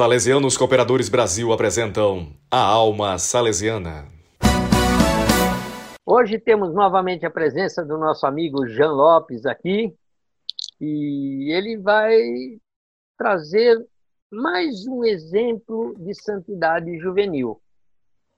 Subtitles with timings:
[0.00, 4.08] Salesianos Cooperadores Brasil apresentam A Alma Salesiana.
[6.06, 9.94] Hoje temos novamente a presença do nosso amigo Jean Lopes aqui
[10.80, 12.18] e ele vai
[13.18, 13.76] trazer
[14.32, 17.60] mais um exemplo de santidade juvenil.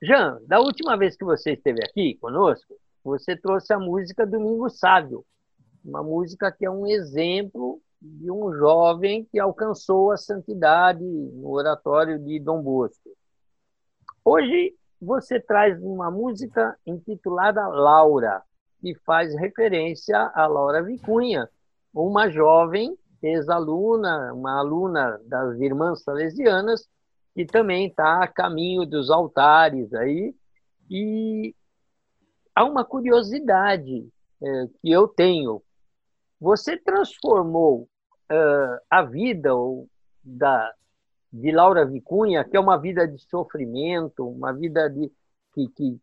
[0.00, 5.24] Jean, da última vez que você esteve aqui conosco, você trouxe a música Domingo Sábio,
[5.84, 12.18] uma música que é um exemplo de um jovem que alcançou a santidade no oratório
[12.18, 13.10] de Dom Bosco.
[14.24, 18.42] Hoje você traz uma música intitulada Laura,
[18.80, 21.48] que faz referência a Laura Vicunha,
[21.92, 26.88] uma jovem ex-aluna, uma aluna das Irmãs Salesianas,
[27.34, 30.34] que também está a caminho dos altares aí.
[30.90, 31.54] E
[32.54, 34.08] há uma curiosidade
[34.40, 35.62] é, que eu tenho
[36.40, 37.88] você transformou
[38.30, 39.50] uh, a vida
[40.22, 40.72] da,
[41.32, 45.10] de Laura Vicunha, que é uma vida de sofrimento, uma vida de,
[45.52, 46.00] que, que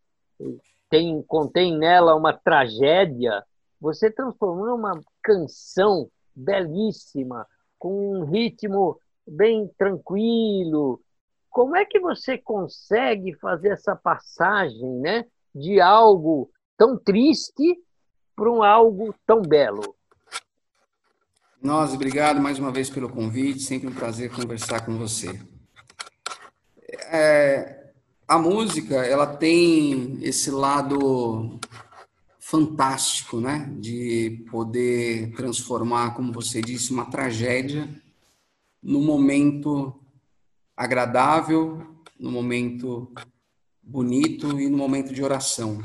[0.90, 3.44] tem, contém nela uma tragédia,
[3.80, 7.48] você transformou numa canção belíssima,
[7.78, 11.02] com um ritmo bem tranquilo.
[11.50, 17.82] Como é que você consegue fazer essa passagem né, de algo tão triste
[18.36, 19.95] para um algo tão belo?
[21.66, 25.42] Nós, obrigado mais uma vez pelo convite, sempre um prazer conversar com você.
[27.12, 27.92] É,
[28.28, 31.60] a música, ela tem esse lado
[32.40, 33.68] fantástico, né?
[33.80, 37.90] De poder transformar, como você disse, uma tragédia
[38.80, 40.00] no momento
[40.78, 41.82] agradável,
[42.20, 43.12] no momento
[43.82, 45.82] bonito e no momento de oração.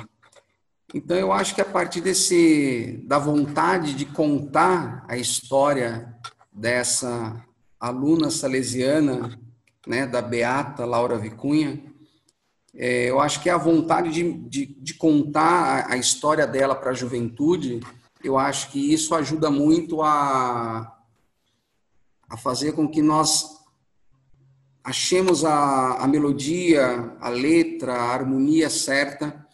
[0.93, 6.17] Então eu acho que a partir desse da vontade de contar a história
[6.53, 7.45] dessa
[7.79, 9.39] aluna salesiana,
[9.87, 11.81] né, da beata Laura Vicunha,
[12.75, 16.91] é, eu acho que a vontade de, de, de contar a, a, história dela para
[16.91, 17.81] a juventude,
[18.23, 20.97] eu acho que isso ajuda muito a,
[22.29, 23.61] a fazer com que nós
[24.83, 29.47] achemos a, a melodia, a letra, a harmonia certa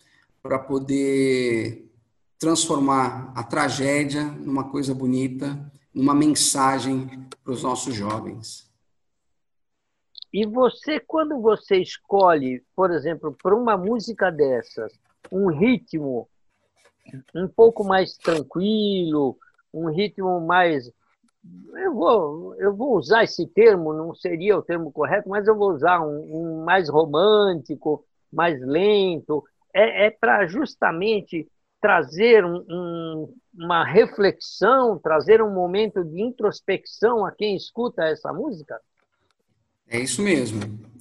[0.46, 1.90] para poder
[2.38, 5.58] transformar a tragédia numa coisa bonita,
[5.94, 7.08] numa mensagem
[7.42, 8.66] para os nossos jovens.
[10.32, 14.92] E você, quando você escolhe, por exemplo, para uma música dessas,
[15.32, 16.28] um ritmo
[17.34, 19.38] um pouco mais tranquilo,
[19.72, 20.90] um ritmo mais.
[21.74, 25.70] Eu vou, eu vou usar esse termo, não seria o termo correto, mas eu vou
[25.70, 29.44] usar um, um mais romântico, mais lento,
[29.76, 31.46] é, é para justamente
[31.80, 38.80] trazer um, um, uma reflexão, trazer um momento de introspecção a quem escuta essa música?
[39.86, 40.60] É isso mesmo.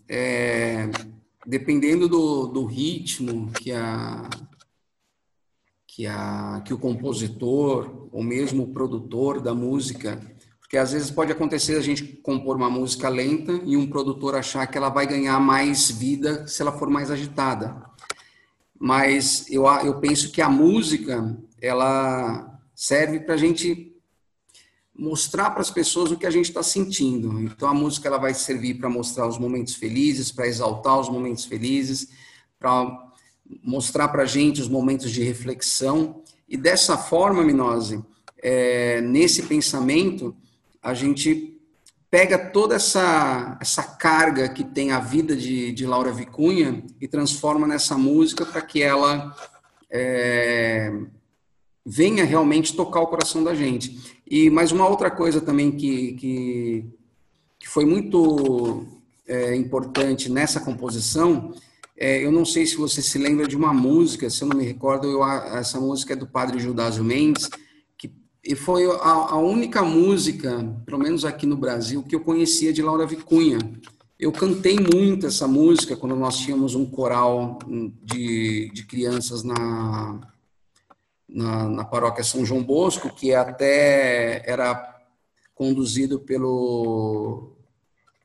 [0.09, 0.89] É,
[1.47, 4.29] dependendo do, do ritmo que a,
[5.87, 10.19] que, a, que o compositor ou mesmo o produtor da música,
[10.59, 14.67] porque às vezes pode acontecer a gente compor uma música lenta e um produtor achar
[14.67, 17.94] que ela vai ganhar mais vida se ela for mais agitada
[18.79, 23.93] mas eu, eu penso que a música ela serve para a gente
[24.97, 27.41] mostrar para as pessoas o que a gente está sentindo.
[27.41, 31.45] Então a música ela vai servir para mostrar os momentos felizes, para exaltar os momentos
[31.45, 32.09] felizes,
[32.57, 33.11] para
[33.63, 36.23] mostrar para a gente os momentos de reflexão.
[36.47, 38.03] E dessa forma, Minose,
[38.37, 40.35] é, nesse pensamento,
[40.81, 41.54] a gente
[42.09, 47.67] pega toda essa, essa carga que tem a vida de, de Laura Vicunha e transforma
[47.67, 49.35] nessa música para que ela
[49.89, 50.93] é,
[51.85, 54.19] venha realmente tocar o coração da gente.
[54.25, 56.85] E mais uma outra coisa também que, que,
[57.59, 58.85] que foi muito
[59.27, 61.53] é, importante nessa composição,
[61.97, 64.65] é, eu não sei se você se lembra de uma música, se eu não me
[64.65, 67.49] recordo, eu, essa música é do Padre Judásio Mendes,
[68.45, 72.81] e foi a, a, única música, pelo menos aqui no Brasil, que eu conhecia de
[72.81, 73.57] Laura Vicunha.
[74.19, 77.57] Eu cantei muito essa música quando nós tínhamos um coral
[78.03, 80.21] de, de crianças na,
[81.27, 84.95] na, na paróquia São João Bosco, que até era
[85.55, 87.51] conduzido pelo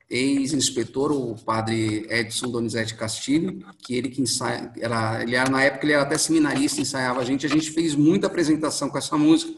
[0.07, 5.85] ex-inspetor, o padre Edson Donizete Castilho, que ele que ensaia, era, ele era, na época
[5.85, 9.53] ele era até seminarista, ensaiava a gente, a gente fez muita apresentação com essa música,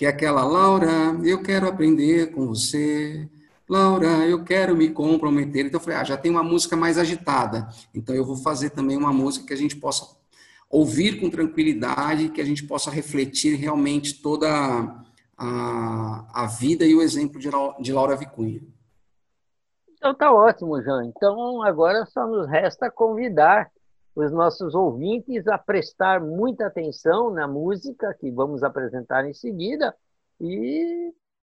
[0.00, 3.28] que é aquela Laura, eu quero aprender com você.
[3.68, 5.66] Laura, eu quero me comprometer.
[5.66, 7.68] Então eu falei, ah, já tem uma música mais agitada.
[7.94, 10.16] Então eu vou fazer também uma música que a gente possa
[10.70, 14.48] ouvir com tranquilidade, que a gente possa refletir realmente toda
[15.36, 17.50] a, a vida e o exemplo de,
[17.82, 18.62] de Laura Vicunha.
[19.98, 21.02] Então tá ótimo, João.
[21.02, 23.70] Então agora só nos resta convidar
[24.20, 29.94] os nossos ouvintes a prestar muita atenção na música que vamos apresentar em seguida
[30.40, 31.12] e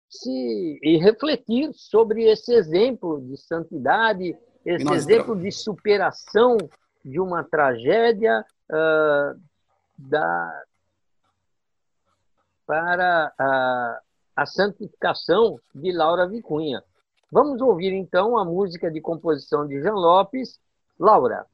[0.09, 6.57] se e refletir sobre esse exemplo de santidade, esse exemplo de superação
[7.03, 9.41] de uma tragédia uh,
[9.97, 10.63] da,
[12.65, 13.99] para a,
[14.35, 16.83] a santificação de Laura Vicunha.
[17.31, 20.59] Vamos ouvir então a música de composição de Jean Lopes,
[20.99, 21.45] Laura.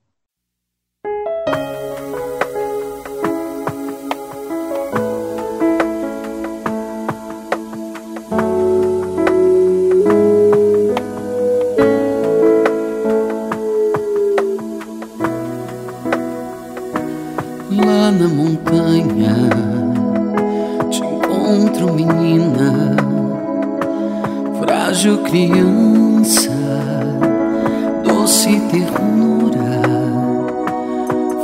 [28.47, 29.81] Doce ternura,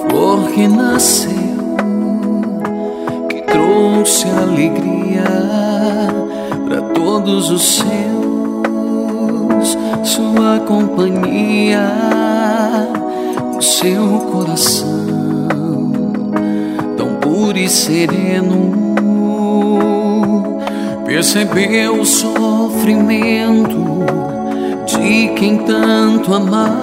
[0.01, 1.31] flor que nasceu,
[3.29, 5.23] que trouxe alegria
[6.65, 11.91] para todos os seus, sua companhia,
[13.57, 15.03] o seu coração
[16.95, 18.71] tão puro e sereno
[21.05, 23.83] percebeu o sofrimento
[24.85, 26.73] de quem tanto amava.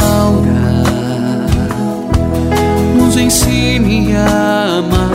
[0.00, 0.84] Laura,
[2.96, 5.10] nos ensine a amar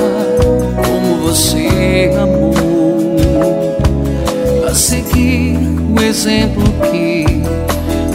[0.85, 2.95] como você amou,
[4.69, 5.57] a seguir
[5.97, 7.25] o exemplo que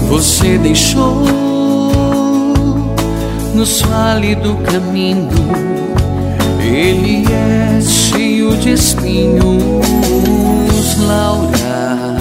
[0.08, 1.22] você deixou.
[3.54, 5.28] Nos fale do caminho
[6.62, 9.87] ele é cheio de espinhos,
[10.99, 12.17] Laura.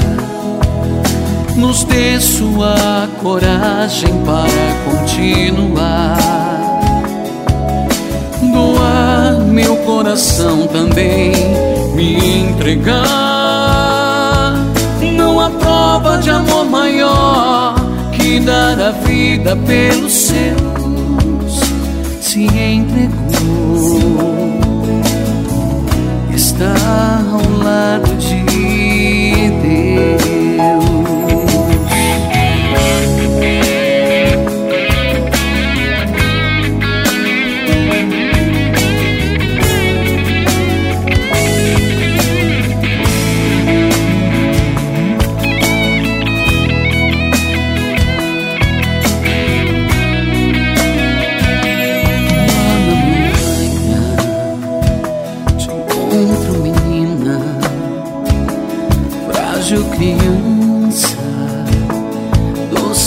[1.56, 6.18] Nos dê sua coragem para continuar.
[8.42, 11.32] Doar meu coração também,
[11.94, 13.02] me entregar.
[15.16, 17.76] Não há prova de amor maior
[18.12, 21.62] que dar a vida pelos seus.
[22.20, 23.11] Se entregou
[26.62, 28.91] está ao lado de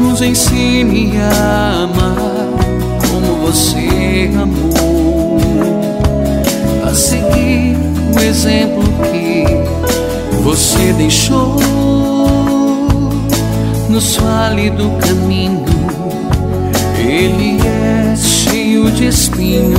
[0.00, 2.48] Nos ensine a amar
[3.08, 5.38] como você amou,
[6.86, 7.76] a seguir
[8.14, 9.44] o exemplo que
[10.42, 11.56] você deixou.
[13.88, 15.74] Nos fale do caminho
[17.06, 19.74] ele é cheio de espinhos,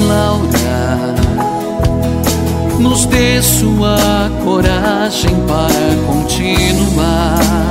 [0.00, 1.29] Laura
[2.80, 7.69] nos dê sua coragem para continuar.